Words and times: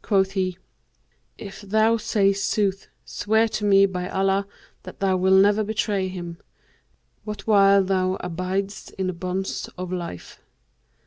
Quoth 0.00 0.30
he, 0.32 0.56
'If 1.36 1.60
thou 1.60 1.98
say 1.98 2.32
sooth, 2.32 2.88
swear 3.04 3.46
to 3.48 3.66
me 3.66 3.84
by 3.84 4.08
Allah 4.08 4.46
that 4.84 5.00
thou 5.00 5.18
wilt 5.18 5.42
never 5.42 5.62
betray 5.62 6.08
him, 6.08 6.38
what 7.24 7.46
while 7.46 7.84
thou 7.84 8.16
abidest 8.24 8.92
in 8.94 9.08
the 9.08 9.12
bonds 9.12 9.68
of 9.76 9.92
life.' 9.92 10.40